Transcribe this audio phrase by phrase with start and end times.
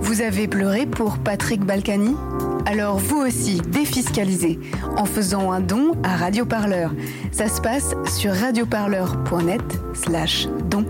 [0.00, 2.14] Vous avez pleuré pour Patrick Balkany?
[2.66, 4.58] Alors vous aussi, défiscalisez
[4.96, 6.92] en faisant un don à Radioparleur.
[7.32, 9.62] Ça se passe sur radioparleur.net
[9.94, 10.84] slash don.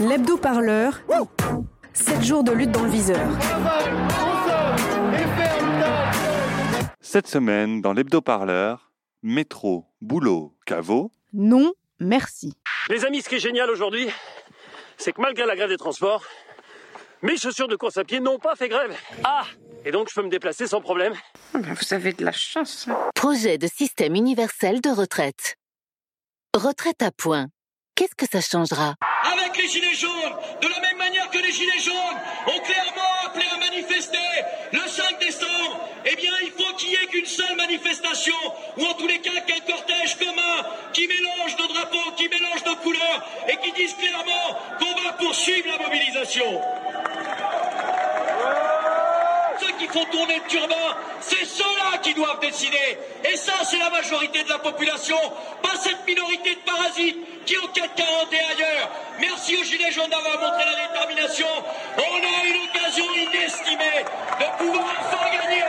[0.00, 1.00] L'hebdo-parleur,
[1.92, 3.28] 7 jours de lutte dans le viseur.
[7.00, 8.91] Cette semaine, dans l'hebdo-parleur,
[9.22, 11.10] métro, boulot, caveau.
[11.32, 12.54] Non, merci.
[12.88, 14.08] Les amis, ce qui est génial aujourd'hui,
[14.98, 16.24] c'est que malgré la grève des transports,
[17.22, 18.96] mes chaussures de course à pied n'ont pas fait grève.
[19.24, 19.44] Ah
[19.84, 21.14] Et donc je peux me déplacer sans problème.
[21.54, 22.88] Vous avez de la chance.
[23.14, 25.56] Projet de système universel de retraite.
[26.54, 27.46] Retraite à point.
[27.94, 28.94] Qu'est-ce que ça changera?
[29.32, 32.18] Avec les Gilets jaunes, de la même manière que les Gilets jaunes
[32.48, 34.31] ont clairement appelé à manifester le 5 décembre,
[36.04, 38.34] eh bien il faut qu'il n'y ait qu'une seule manifestation,
[38.76, 42.76] ou en tous les cas qu'un cortège commun qui mélange nos drapeaux, qui mélange nos
[42.76, 46.60] couleurs, et qui dise clairement qu'on va poursuivre la mobilisation.
[49.60, 52.98] Ceux qui font tourner le turban, c'est ceux-là qui doivent décider.
[53.30, 55.18] Et ça, c'est la majorité de la population,
[55.62, 58.90] pas cette minorité de parasites qui ont 440 et ailleurs.
[59.20, 61.46] Merci aux Gilets jaunes d'avoir montré la détermination.
[61.96, 62.62] On a une
[63.00, 64.04] inestimée
[64.40, 65.62] de pouvoir enfin gagner.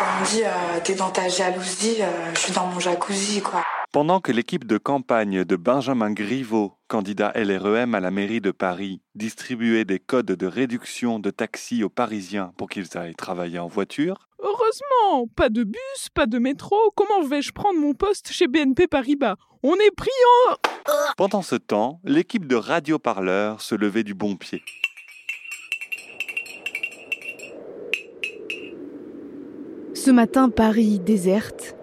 [0.00, 3.62] On me dit, euh, t'es dans ta jalousie, euh, je suis dans mon jacuzzi, quoi.
[3.96, 9.00] Pendant que l'équipe de campagne de Benjamin Griveaux, candidat LREM à la mairie de Paris,
[9.14, 14.28] distribuait des codes de réduction de taxi aux Parisiens pour qu'ils aillent travailler en voiture,
[14.38, 16.76] Heureusement, pas de bus, pas de métro.
[16.94, 19.36] Comment vais-je prendre mon poste chez BNP Paribas?
[19.62, 20.10] On est pris
[20.50, 20.56] en...
[21.16, 24.62] pendant ce temps, l'équipe de radioparleurs se levait du bon pied.
[29.94, 31.75] Ce matin, Paris déserte.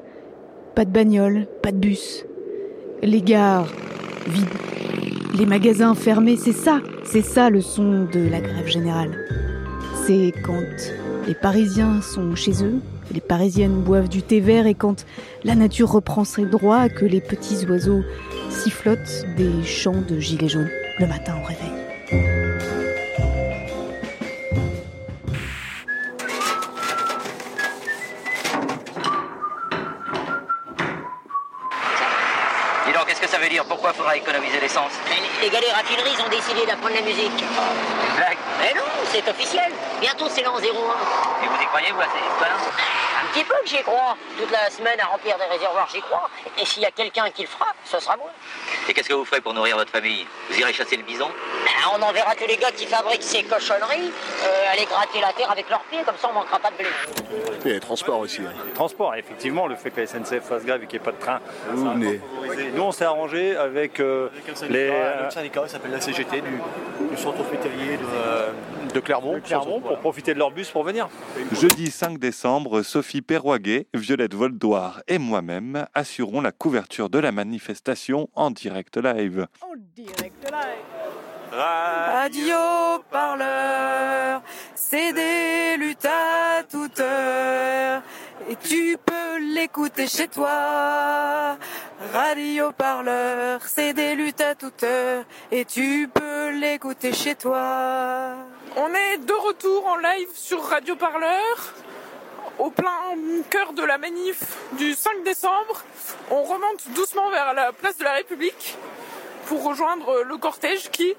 [0.76, 2.26] Pas de bagnole, pas de bus.
[3.04, 3.72] Les gares
[4.28, 4.48] vides.
[5.38, 9.12] Les magasins fermés, c'est ça, c'est ça le son de la grève générale.
[10.06, 10.94] C'est quand
[11.28, 12.82] les Parisiens sont chez eux,
[13.14, 15.06] les Parisiennes boivent du thé vert et quand
[15.44, 18.04] la nature reprend ses droits, que les petits oiseaux
[18.50, 22.43] sifflotent des chants de gilets jaunes le matin au réveil.
[33.44, 34.94] Veut dire Pourquoi faudra économiser l'essence
[35.42, 37.44] Les gars des raffineries ont décidé d'apprendre la musique.
[38.16, 39.72] Blague Mais non, c'est officiel.
[40.00, 40.62] Bientôt c'est l'an 01.
[40.64, 42.58] Et vous y croyez, vous, à ces histoires
[43.22, 44.16] Un petit peu que j'y crois.
[44.40, 46.30] Toute la semaine à remplir des réservoirs, j'y crois.
[46.58, 48.32] Et s'il y a quelqu'un qui le fera, ce sera moi.
[48.90, 51.28] Et qu'est-ce que vous ferez pour nourrir votre famille Vous irez chasser le bison
[51.64, 54.12] Ben, on enverra tous les gars qui fabriquent ces cochonneries
[54.44, 56.88] euh, aller gratter la terre avec leurs pieds, comme ça on manquera pas de blé.
[57.64, 58.42] Il y a les transports aussi.
[58.42, 58.52] hein.
[58.76, 61.20] Transport, effectivement, le fait que la SNCF fasse grève et qu'il n'y ait pas de
[61.20, 61.40] train.
[61.72, 62.20] Vous ça a venez.
[62.42, 62.72] favorisé.
[62.76, 64.30] Nous, on s'est arrangé avec, euh,
[64.70, 66.60] les, Le syndicat il s'appelle la CGT du,
[67.16, 68.04] du centre hospitalier de,
[68.94, 69.40] de Clermont.
[69.42, 71.10] Clermont pour profiter de leur bus pour venir.
[71.52, 78.30] Jeudi 5 décembre, Sophie Perroguet, Violette Voldoir et moi-même assurons la couverture de la manifestation
[78.36, 79.48] en direct live.
[81.52, 84.42] Radio parleur,
[84.74, 88.02] c'est des luttes à toute heure.
[88.50, 91.58] Et tu peux l'écouter chez toi.
[92.12, 95.26] Radio parleur, c'est des luttes à toute heure.
[95.52, 98.36] Et tu peux l'écouter chez toi.
[98.76, 101.74] On est de retour en live sur Radio Parleur,
[102.58, 102.92] au plein
[103.52, 104.42] cœur de la manif
[104.72, 105.84] du 5 décembre.
[106.32, 108.76] On remonte doucement vers la place de la République
[109.46, 111.14] pour rejoindre le cortège qui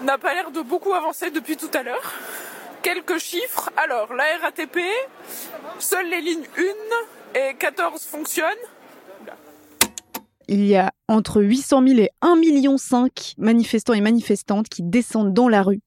[0.00, 2.12] n'a pas l'air de beaucoup avancer depuis tout à l'heure.
[2.82, 3.70] Quelques chiffres.
[3.76, 4.80] Alors, la RATP,
[5.78, 6.48] seules les lignes
[7.34, 8.48] 1 et 14 fonctionnent.
[10.48, 12.76] Il y a entre 800 000 et 1,5 million
[13.38, 15.80] manifestants et manifestantes qui descendent dans la rue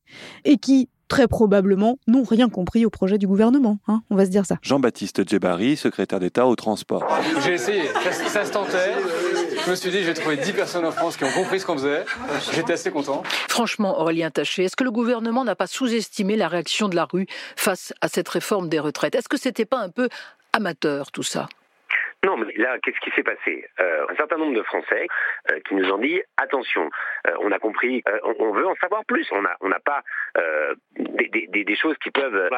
[0.45, 3.79] et qui, très probablement, n'ont rien compris au projet du gouvernement.
[3.87, 4.57] hein, on va se dire ça.
[4.61, 7.05] Jean-Baptiste Djebari, secrétaire d'État au transport.
[7.45, 8.93] J'ai essayé, ça, ça se tentait.
[9.65, 11.77] Je me suis dit, j'ai trouvé 10 personnes en France qui ont compris ce qu'on
[11.77, 12.05] faisait.
[12.53, 13.23] J'étais assez content.
[13.49, 17.27] Franchement, Aurélien Taché, est-ce que le gouvernement n'a pas sous-estimé la réaction de la rue
[17.55, 19.15] face à cette réforme des retraites?
[19.15, 20.09] Est-ce que c'était pas un peu
[20.53, 21.47] amateur tout ça?
[22.27, 23.53] Non, mais là, qu'est-ce qui s'est passé?
[23.79, 25.07] Euh, Un certain nombre de Français
[25.51, 26.89] euh, qui nous ont dit attention,
[27.27, 29.25] euh, on a compris, euh, on, on veut en savoir plus.
[29.31, 30.01] On n'a on pas
[30.37, 30.73] euh,
[31.17, 32.49] des, des- des- des choses qui peuvent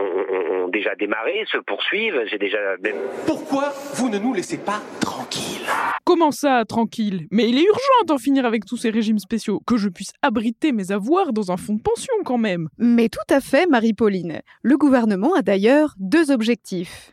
[0.00, 2.20] ont- ont déjà démarré, se poursuivent.
[2.30, 2.96] J'ai déjà même
[3.26, 5.66] Pourquoi vous ne nous laissez pas tranquilles?
[6.04, 7.26] Comment ça, tranquille?
[7.30, 10.72] Mais il est urgent d'en finir avec tous ces régimes spéciaux, que je puisse abriter
[10.72, 12.68] mes avoirs dans un fonds de pension quand même.
[12.78, 14.40] Mais tout à fait, Marie-Pauline.
[14.62, 17.12] Le gouvernement a d'ailleurs deux objectifs.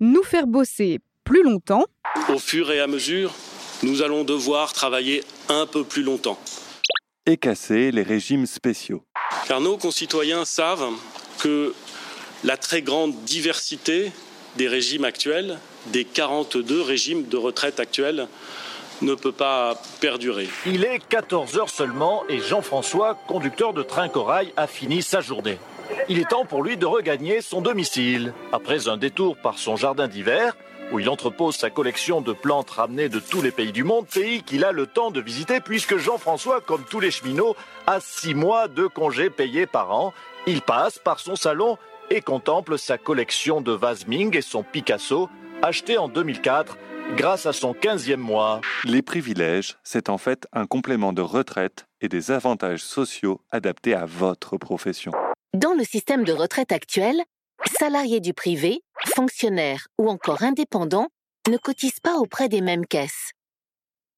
[0.00, 1.84] nous faire bosser plus longtemps.
[2.30, 3.34] Au fur et à mesure,
[3.82, 6.38] nous allons devoir travailler un peu plus longtemps.
[7.26, 9.02] Et casser les régimes spéciaux.
[9.48, 10.88] Car nos concitoyens savent
[11.40, 11.74] que
[12.44, 14.12] la très grande diversité
[14.56, 15.58] des régimes actuels,
[15.88, 18.28] des 42 régimes de retraite actuels,
[19.02, 20.48] ne peut pas perdurer.
[20.64, 25.58] Il est 14 heures seulement et Jean-François, conducteur de train corail, a fini sa journée.
[26.08, 28.32] Il est temps pour lui de regagner son domicile.
[28.52, 30.56] Après un détour par son jardin d'hiver,
[30.92, 34.42] où il entrepose sa collection de plantes ramenées de tous les pays du monde, pays
[34.42, 37.56] qu'il a le temps de visiter puisque Jean-François, comme tous les cheminots,
[37.86, 40.12] a six mois de congés payés par an.
[40.46, 41.78] Il passe par son salon
[42.10, 45.28] et contemple sa collection de vases Ming et son Picasso,
[45.62, 46.76] acheté en 2004
[47.16, 48.60] grâce à son 15e mois.
[48.84, 54.04] Les privilèges, c'est en fait un complément de retraite et des avantages sociaux adaptés à
[54.04, 55.12] votre profession.
[55.54, 57.22] Dans le système de retraite actuel,
[57.68, 58.80] salariés du privé,
[59.14, 61.08] fonctionnaires ou encore indépendants
[61.48, 63.30] ne cotisent pas auprès des mêmes caisses.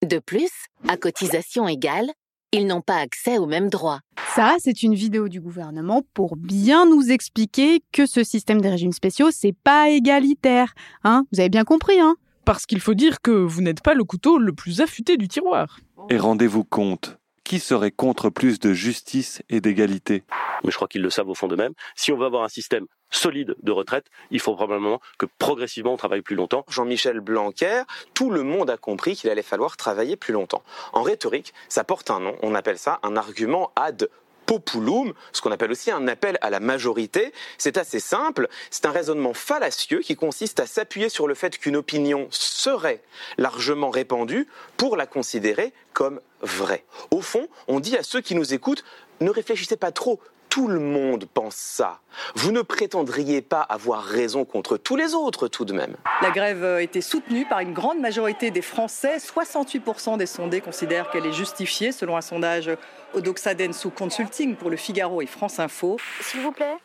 [0.06, 0.50] De plus,
[0.86, 2.10] à cotisation égale,
[2.52, 4.00] ils n'ont pas accès aux mêmes droits.
[4.34, 8.92] Ça, c'est une vidéo du gouvernement pour bien nous expliquer que ce système des régimes
[8.92, 10.72] spéciaux, c'est pas égalitaire.
[11.04, 14.04] Hein Vous avez bien compris, hein Parce qu'il faut dire que vous n'êtes pas le
[14.04, 15.80] couteau le plus affûté du tiroir.
[16.08, 17.17] Et rendez-vous compte,
[17.48, 20.22] qui serait contre plus de justice et d'égalité
[20.62, 21.72] Mais je crois qu'ils le savent au fond d'eux-mêmes.
[21.96, 25.96] Si on veut avoir un système solide de retraite, il faut probablement que progressivement on
[25.96, 26.66] travaille plus longtemps.
[26.68, 30.62] Jean-Michel Blanquer, tout le monde a compris qu'il allait falloir travailler plus longtemps.
[30.92, 34.10] En rhétorique, ça porte un nom, on appelle ça un argument ad
[34.48, 37.32] populum, ce qu'on appelle aussi un appel à la majorité.
[37.58, 41.76] C'est assez simple, c'est un raisonnement fallacieux qui consiste à s'appuyer sur le fait qu'une
[41.76, 43.02] opinion serait
[43.36, 44.48] largement répandue
[44.78, 46.84] pour la considérer comme vraie.
[47.10, 48.84] Au fond, on dit à ceux qui nous écoutent,
[49.20, 50.18] ne réfléchissez pas trop,
[50.58, 52.00] tout le monde pense ça.
[52.34, 55.94] Vous ne prétendriez pas avoir raison contre tous les autres tout de même.
[56.20, 59.18] La grève a été soutenue par une grande majorité des Français.
[59.18, 62.72] 68% des sondés considèrent qu'elle est justifiée, selon un sondage
[63.14, 65.96] Odoxaden sous Consulting pour le Figaro et France Info.
[66.22, 66.76] S'il vous plaît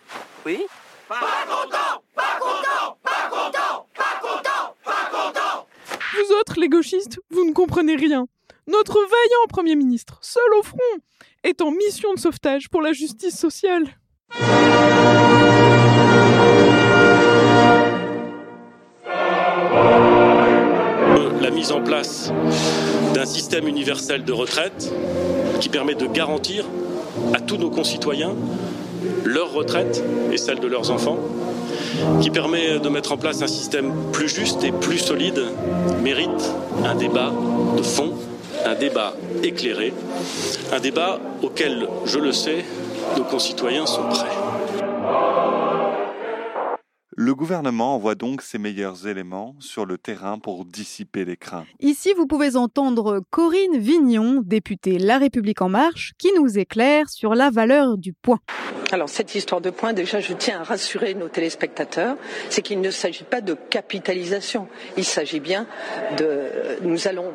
[0.45, 0.63] Oui
[1.09, 1.15] Pas
[1.47, 5.67] content Pas content Pas content Pas content Pas content
[6.13, 8.27] Vous autres, les gauchistes, vous ne comprenez rien.
[8.67, 10.77] Notre vaillant Premier ministre, seul au front,
[11.43, 13.83] est en mission de sauvetage pour la justice sociale.
[21.41, 22.31] La mise en place
[23.13, 24.93] d'un système universel de retraite
[25.59, 26.65] qui permet de garantir
[27.33, 28.33] à tous nos concitoyens
[29.25, 30.01] leur retraite
[30.31, 31.17] et celle de leurs enfants,
[32.21, 35.41] qui permet de mettre en place un système plus juste et plus solide,
[36.01, 36.53] mérite
[36.85, 37.33] un débat
[37.77, 38.13] de fond,
[38.65, 39.13] un débat
[39.43, 39.93] éclairé,
[40.71, 42.63] un débat auquel, je le sais,
[43.17, 44.29] nos concitoyens sont prêts.
[47.15, 51.67] Le gouvernement envoie donc ses meilleurs éléments sur le terrain pour dissiper les craintes.
[51.79, 57.35] Ici, vous pouvez entendre Corinne Vignon, députée La République En Marche, qui nous éclaire sur
[57.35, 58.39] la valeur du point.
[58.91, 62.15] Alors cette histoire de points, déjà je tiens à rassurer nos téléspectateurs,
[62.49, 64.67] c'est qu'il ne s'agit pas de capitalisation,
[64.97, 65.67] il s'agit bien
[66.17, 66.81] de...
[66.81, 67.31] Nous allons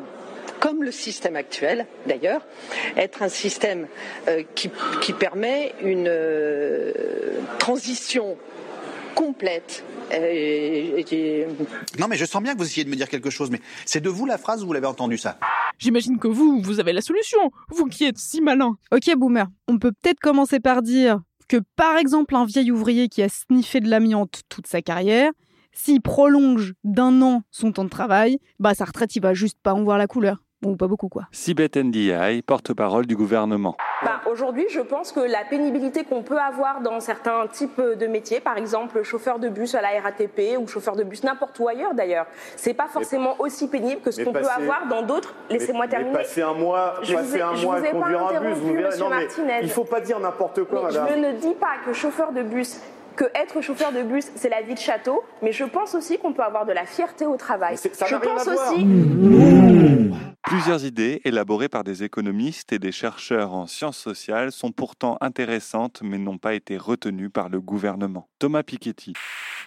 [0.59, 2.45] comme le système actuel d'ailleurs,
[2.97, 3.87] être un système
[4.27, 4.69] euh, qui,
[5.01, 6.91] qui, permet une euh,
[7.59, 8.37] transition
[9.15, 9.83] complète.
[10.11, 11.47] Et, et...
[11.99, 14.01] Non, mais je sens bien que vous essayez de me dire quelque chose, mais c'est
[14.01, 15.37] de vous la phrase ou vous l'avez entendu ça
[15.77, 18.75] J'imagine que vous, vous avez la solution, vous qui êtes si malin.
[18.91, 23.21] Ok, boomer, on peut peut-être commencer par dire que par exemple un vieil ouvrier qui
[23.21, 25.31] a sniffé de l'amiante toute sa carrière,
[25.73, 29.73] s'il prolonge d'un an son temps de travail, bah sa retraite il va juste pas
[29.73, 30.43] en voir la couleur.
[30.61, 31.23] Bon, pas beaucoup quoi.
[31.31, 33.77] Sibeth Ndiaye, porte-parole du gouvernement.
[34.03, 38.41] Bah, Aujourd'hui, je pense que la pénibilité qu'on peut avoir dans certains types de métiers,
[38.41, 41.93] par exemple chauffeur de bus à la RATP ou chauffeur de bus n'importe où ailleurs
[41.93, 42.25] d'ailleurs,
[42.57, 45.33] c'est pas forcément mais, aussi pénible que ce qu'on peut avoir dans d'autres.
[45.49, 46.11] Laissez-moi terminer.
[46.11, 48.97] Mais passer un mois, je passer ai, un mois à conduire un bus, vous verrez.
[48.99, 51.07] Non, mais il faut pas dire n'importe quoi, mais madame.
[51.09, 52.79] Je ne dis pas que chauffeur de bus
[53.19, 56.31] que être chauffeur de bus, c'est la vie de château, mais je pense aussi qu'on
[56.31, 57.75] peut avoir de la fierté au travail.
[57.77, 58.87] Ça je pense aussi.
[60.43, 65.99] Plusieurs idées élaborées par des économistes et des chercheurs en sciences sociales sont pourtant intéressantes
[66.01, 68.29] mais n'ont pas été retenues par le gouvernement.
[68.39, 69.13] Thomas Piketty.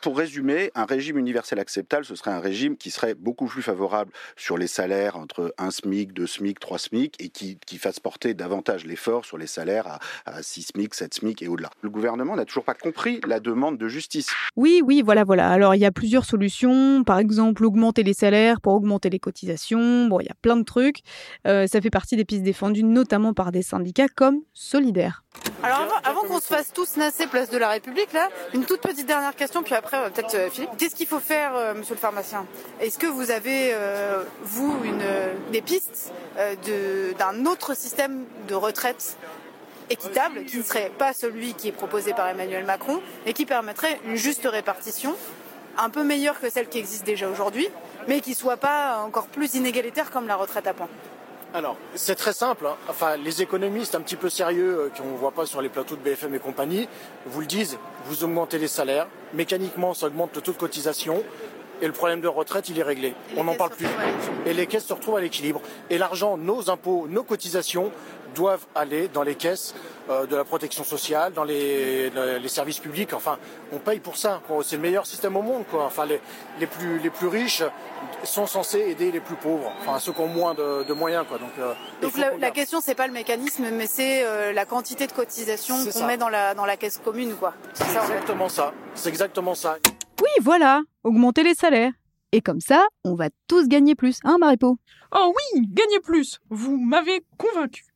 [0.02, 4.10] Pour résumer, un régime universel acceptable, ce serait un régime qui serait beaucoup plus favorable
[4.34, 8.34] sur les salaires entre 1 SMIC, 2 SMIC, 3 SMIC et qui, qui fasse porter
[8.34, 11.70] davantage l'effort sur les salaires à, à 6 SMIC, 7 SMIC et au-delà.
[11.82, 14.32] Le gouvernement n'a toujours pas compris la demande de justice.
[14.56, 15.48] Oui, oui, voilà, voilà.
[15.48, 17.04] Alors il y a plusieurs solutions.
[17.04, 20.06] Par exemple, augmenter les salaires pour augmenter les cotisations.
[20.06, 21.02] Bon, il y a plein de trucs.
[21.46, 25.22] Euh, ça fait partie des pistes défendues, notamment par des syndicats comme Solidaire.
[25.62, 28.80] Alors avant, avant qu'on se fasse tous nasser place de la République, là, une toute
[28.80, 29.91] petite dernière question, puis après
[30.50, 30.70] Philippe.
[30.78, 32.46] Qu'est-ce qu'il faut faire, monsieur le pharmacien?
[32.80, 33.74] Est-ce que vous avez,
[34.42, 35.02] vous, une,
[35.52, 36.12] des pistes
[37.18, 39.16] d'un autre système de retraite
[39.90, 44.00] équitable, qui ne serait pas celui qui est proposé par Emmanuel Macron, et qui permettrait
[44.06, 45.14] une juste répartition,
[45.76, 47.68] un peu meilleure que celle qui existe déjà aujourd'hui,
[48.08, 50.88] mais qui soit pas encore plus inégalitaire comme la retraite à points?
[51.54, 52.66] Alors, c'est très simple.
[52.66, 52.76] Hein.
[52.88, 56.00] Enfin, les économistes un petit peu sérieux qu'on ne voit pas sur les plateaux de
[56.00, 56.88] BFM et compagnie
[57.26, 57.78] vous le disent.
[58.06, 61.22] Vous augmentez les salaires, mécaniquement, ça augmente le taux de cotisation.
[61.82, 63.12] Et le problème de retraite, il est réglé.
[63.36, 63.88] On n'en parle plus.
[64.46, 65.60] Et les caisses se retrouvent à l'équilibre.
[65.90, 67.90] Et l'argent, nos impôts, nos cotisations
[68.34, 69.74] doivent aller dans les caisses
[70.10, 72.10] euh, de la protection sociale, dans les,
[72.48, 73.12] services publics.
[73.12, 73.38] Enfin,
[73.72, 74.40] on paye pour ça.
[74.62, 75.64] C'est le meilleur système au monde.
[75.70, 75.84] Quoi.
[75.84, 77.62] Enfin, les, plus, les plus riches
[78.24, 81.24] sont censés aider les plus pauvres, enfin ceux qui ont moins de, moyens.
[81.28, 81.38] Quoi.
[81.38, 81.72] Donc, euh,
[82.02, 85.76] Donc la, la, question, c'est pas le mécanisme, mais c'est euh, la quantité de cotisation
[85.92, 87.34] qu'on met dans la, dans la caisse commune.
[87.34, 87.54] Quoi.
[87.74, 88.72] C'est exactement ça.
[88.94, 89.78] C'est exactement ça.
[90.20, 91.92] Oui, voilà, augmenter les salaires.
[92.32, 94.78] Et comme ça, on va tous gagner plus, hein, Maripo
[95.14, 97.91] Oh oui, gagner plus Vous m'avez convaincu.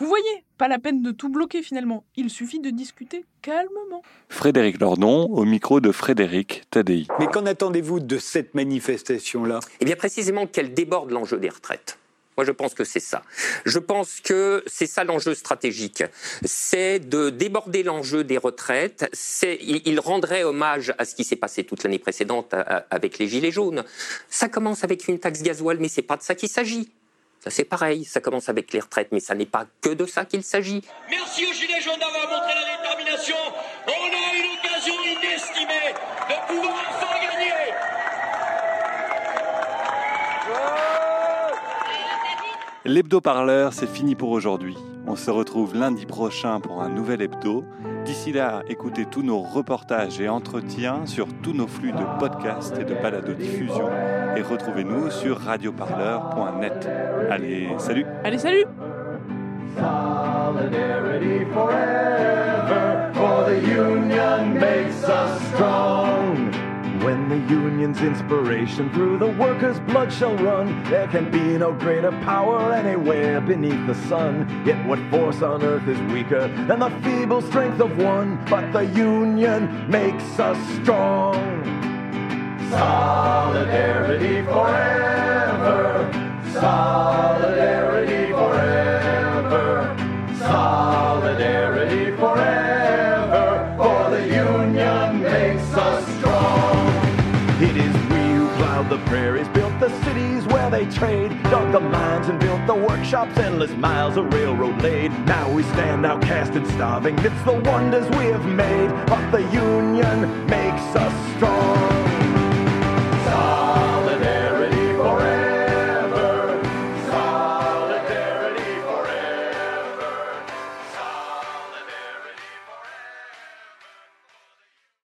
[0.00, 4.00] Vous voyez, pas la peine de tout bloquer finalement, il suffit de discuter calmement.
[4.30, 7.06] Frédéric Lordon, au micro de Frédéric Tadei.
[7.18, 9.60] Mais qu'en attendez-vous de cette manifestation-là?
[9.78, 11.98] Eh bien précisément qu'elle déborde l'enjeu des retraites.
[12.38, 13.20] Moi, je pense que c'est ça.
[13.66, 16.02] Je pense que c'est ça l'enjeu stratégique.
[16.42, 19.10] C'est de déborder l'enjeu des retraites.
[19.42, 22.54] Il, il, rendrait hommage à ce qui s'est passé toute l'année précédente
[22.90, 23.84] avec les Gilets jaunes.
[24.30, 26.90] Ça commence avec une taxe gasoil, mais c'est pas de ça qu'il s'agit.
[27.42, 30.26] Ça c'est pareil, ça commence avec les retraites, mais ça n'est pas que de ça
[30.26, 30.82] qu'il s'agit.
[31.08, 33.36] Merci aux Gilets jaunes d'avoir montré la détermination.
[33.86, 35.94] On a une occasion inestimée
[36.28, 37.52] de pouvoir enfin gagner.
[42.84, 44.76] L'hebdo-parleur, c'est fini pour aujourd'hui.
[45.10, 47.64] On se retrouve lundi prochain pour un nouvel hebdo.
[48.04, 52.84] D'ici là, écoutez tous nos reportages et entretiens sur tous nos flux de podcasts et
[52.84, 53.90] de balado-diffusion
[54.36, 56.88] et retrouvez-nous sur radioparleur.net.
[57.28, 58.66] Allez, salut Allez, salut
[65.10, 66.09] the
[67.50, 73.40] union's inspiration through the workers' blood shall run, there can be no greater power anywhere
[73.40, 74.62] beneath the sun.
[74.64, 78.42] Yet what force on earth is weaker than the feeble strength of one?
[78.48, 81.64] But the union makes us strong.
[82.70, 86.08] Solidarity forever.
[86.52, 88.19] Solidarity
[100.70, 105.10] they trade, dug the mines and built the workshops, endless miles of railroad laid.
[105.26, 110.46] Now we stand outcast and starving, it's the wonders we have made, but the union
[110.46, 111.99] makes us strong.